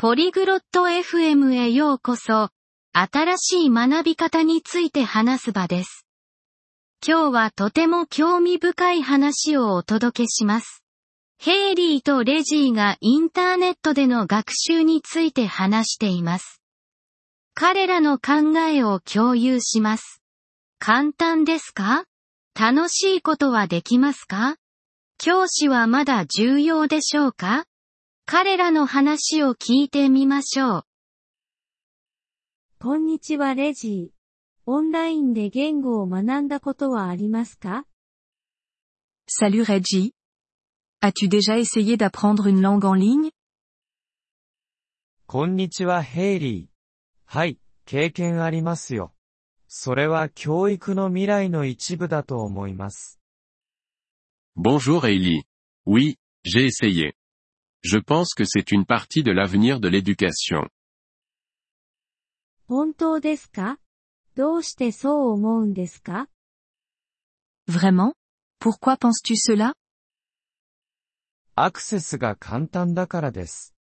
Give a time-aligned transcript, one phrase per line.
[0.00, 2.48] ポリグロット FM へようこそ、
[2.94, 6.06] 新しい学び方について話す場です。
[7.06, 10.82] 今日はとても興味深い話をお届けします。
[11.38, 16.62] ヘイリーとレジーがインターネットでの学習について話しています。
[17.52, 20.22] 彼らの考えを共有します。
[20.78, 22.04] 簡単ですか？
[22.58, 24.56] 楽しいことはできますか？
[25.18, 27.66] 教師はまだ重要でしょうか？
[28.32, 30.82] 彼らの話を聞いてみましょう。
[32.78, 34.70] こんにちはレジー。
[34.70, 37.86] オンラインで言語を学んだことはありますか
[39.28, 40.12] ？Salut Reggie.
[41.00, 43.32] As-tu déjà essayé d'apprendre une langue en ligne?
[45.26, 46.66] こんにちはヘイリー。
[47.24, 49.12] はい、経験ありますよ。
[49.66, 53.18] それは教育の未来の一部だと思います。
[54.56, 55.42] Bonjour Hailey.
[55.84, 57.14] Oui, j'ai essayé.
[57.83, 60.67] Je pense que c'est une partie de l'avenir de l'éducation.
[62.67, 63.77] 本当ですか
[64.35, 66.27] どうしてそう思うんですか
[67.69, 68.13] Vraiment
[68.59, 69.73] Pourquoi penses-tu cela
[71.55, 73.75] アクセスが簡単だからです。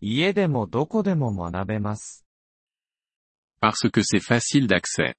[0.00, 2.24] 家でもどこでも学べます。
[3.60, 5.14] Parce que c'est facile d'accès.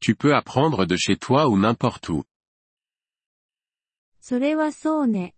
[0.00, 2.24] Tu peux apprendre de chez toi ou n'importe où.
[4.20, 5.34] それはそうね。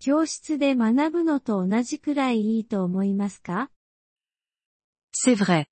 [0.00, 3.70] 教室で学ぶのと同じくらいいいと思いますか
[5.12, 5.66] C'est vrai.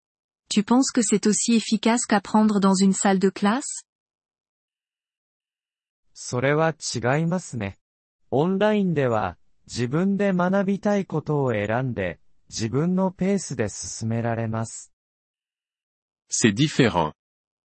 [0.48, 3.84] Tu penses que c'est aussi efficace qu'apprendre dans une salle de classe
[6.14, 7.78] それは違いますね。
[8.30, 9.36] オンラインでは
[9.66, 14.92] 自分で学びたいことを選んで自分のペースで進められます。
[16.30, 17.14] C'est différent.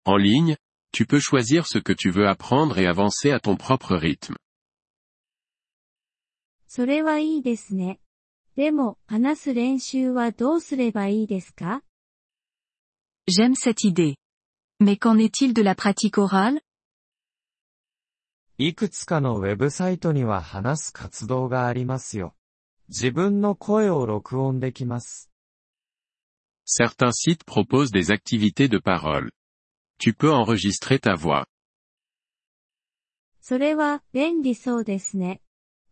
[0.04, 0.56] En ligne,
[0.92, 4.36] tu peux choisir ce que tu veux apprendre et avancer à ton propre rythme.
[6.71, 7.99] それはいいですね。
[8.55, 11.81] でも、話す練習はどうすればいいですか
[13.27, 14.17] J'aime cette idée.
[14.79, 16.61] Mais qu'en est-il de la pratique orale
[18.59, 22.35] いくつかのウェブサイトには話す活動がありますよ。
[22.87, 25.31] 自分の声を録音できます。
[26.67, 29.31] Certains sites proposent des activités de parole.
[29.97, 31.47] Tu peux enregistrer ta voix.
[33.41, 35.41] それは便利そうですね。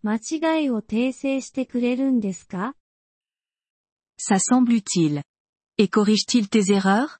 [0.03, 2.75] 間違いを訂正してくれるんですか
[4.19, 5.24] Ça semble utile.
[5.78, 7.19] Et corrige-t-il tes erreurs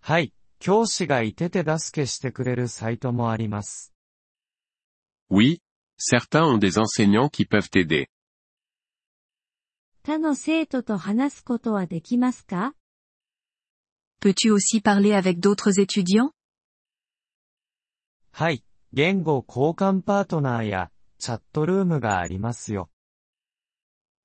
[0.00, 3.92] はい、教師がいて手助けしてくれるサイトもあります。
[5.30, 5.60] Oui,
[5.98, 8.06] certains ont des enseignants qui peuvent t'aider.
[10.04, 12.74] 他の生徒と話すことはできますか
[14.20, 16.30] Peux-tu aussi parler avec d'autres étudiants
[18.30, 22.89] はい、言語交換パートナーやチャットルームがありますよ。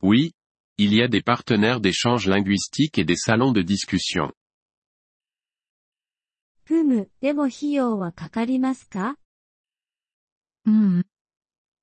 [0.02, 0.32] Oui,
[0.76, 4.32] il y a des partenaires d'échange linguistique et des salons de discussion.
[6.64, 9.16] ふむ、でも費用はかかりますか
[10.66, 11.04] Hmm.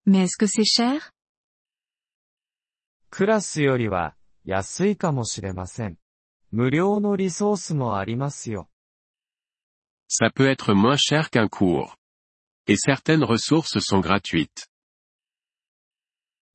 [0.06, 1.00] Mais est-ce que c'est cher
[3.10, 5.98] クラスよりは安いかもしれません。
[6.52, 8.70] 無料のリソースもありますよ。
[10.10, 11.96] Ça peut être moins cher qu'un cours.
[12.68, 14.70] Et certaines ressources sont gratuites.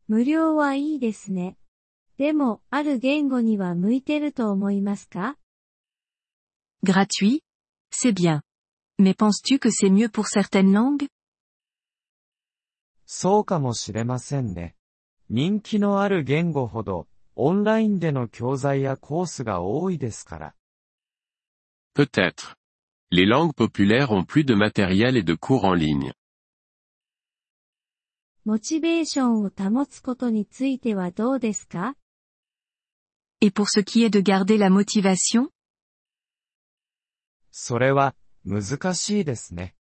[0.09, 1.59] 無料はいいですね。
[2.17, 5.37] でも、ある言語には向いてると思いますか
[6.85, 7.43] Gratuit
[7.91, 8.43] C'est bien.
[8.99, 11.09] Mais penses-tu que c'est mieux pour certaines langues
[13.07, 14.75] そうかもしれませんね。
[15.31, 20.55] 人気のある言語ほど、オンラインでの教材やコースが多いですから。
[21.95, 22.57] Peut-être.
[23.13, 26.13] Les langues populaires ont plus de matériel et de cours en ligne.
[28.45, 31.95] モチベーションを保つことについてはどうですか
[33.41, 35.51] Et pour ce qui est de garder la motivation
[37.51, 38.15] それは、
[38.45, 39.75] 難しいですね。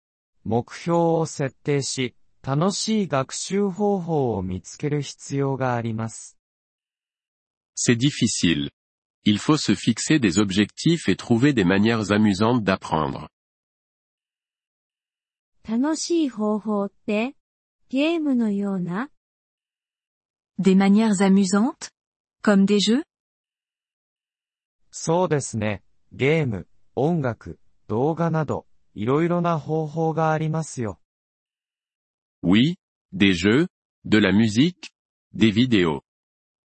[0.44, 6.38] 目標を設定し、楽しい学習方法を見つける必要があります。
[7.76, 8.70] C'est difficile.
[9.25, 13.29] il faut se fixer des objectifs et trouver des manières amusantes d'apprendre.
[20.59, 21.91] Des manières amusantes?
[22.43, 23.03] Comme des jeux?
[32.43, 32.77] Oui,
[33.13, 33.69] des jeux,
[34.05, 34.91] de la musique,
[35.33, 36.03] des vidéos.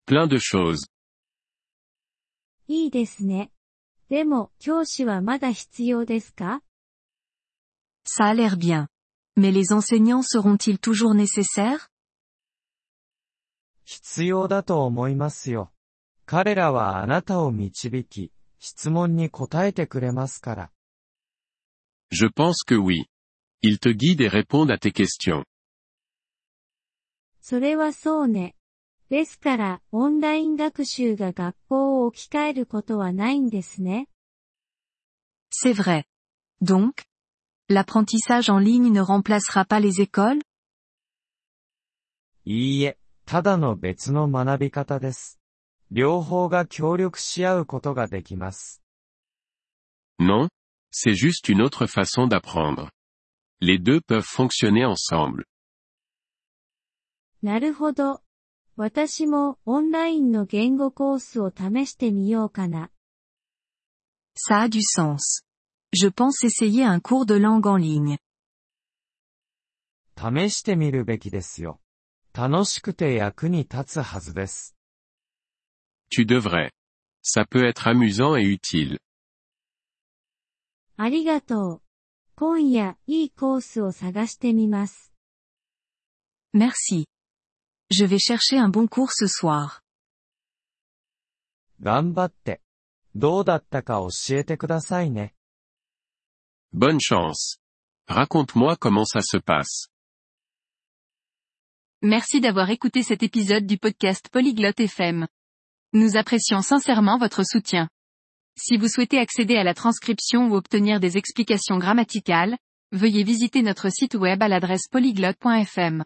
[0.07, 0.87] Plein de choses.
[2.69, 3.51] いいですね。
[4.09, 6.63] でも、教師はまだ必要ですか
[8.05, 8.89] Ça a l'air bien.
[9.37, 11.89] Mais les enseignants seront-ils toujours nécessaires
[13.85, 15.73] 必要だと思いますよ。
[16.27, 20.73] 彼らはあなたを導き、質問に答えてくれますから。
[22.11, 23.07] Je pense que oui.
[23.63, 25.45] Ils te guident et répondent à tes questions.
[27.41, 28.55] それはそうね。
[29.09, 34.08] ですから、オンライン学習が学校 を置き換えることはないんですね。
[35.52, 36.04] C'est vrai.
[36.62, 37.04] Donc,
[37.70, 40.42] l'apprentissage en ligne ne remplacera pas les écoles
[42.46, 45.40] いいえ、ただの別の学び方です。
[45.92, 48.82] 両方が協力し合うことができます。
[50.20, 50.50] Non,
[50.92, 52.90] c'est juste une autre façon d'apprendre.
[53.60, 55.46] Les deux peuvent fonctionner ensemble.
[57.44, 58.21] なるほど。
[58.77, 62.91] 私もオンラインの言語コースを試してみようかな。
[64.35, 65.43] Ça a du sens.
[65.93, 68.19] Je pense essayer un cours de langue en ligne.
[70.17, 71.81] 試してみるべきですよ。
[72.33, 74.75] 楽しくて役に立つはずです。
[76.11, 76.71] Tu devrais.
[77.23, 78.99] Ça peut être amusant et utile.
[80.97, 81.83] ありがとう。
[82.37, 85.13] 今夜、いいコースを探してみます。
[86.55, 87.12] Merci.
[87.92, 89.82] Je vais chercher un bon cours ce soir.
[91.80, 92.62] 頑張って。
[93.16, 95.34] どうだったか教えてくださいね。
[96.74, 97.60] Bonne chance.
[98.08, 99.90] Raconte-moi comment ça se passe.
[102.02, 105.28] Merci d'avoir écouté cet épisode du podcast Polyglotte FM.
[105.94, 107.90] Nous apprécions sincèrement votre soutien.
[108.56, 112.58] Si vous souhaitez accéder à la transcription ou obtenir des explications grammaticales,
[112.92, 116.06] veuillez visiter notre site web à l'adresse polyglotte.fm.